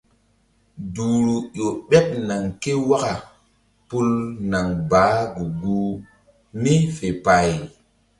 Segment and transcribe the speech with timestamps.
[0.93, 3.11] Duhru ƴo ɓeɓ naŋ ké waka
[3.87, 4.07] pul
[4.51, 5.91] naŋ baah gu-guh
[6.61, 7.49] mí fe pay.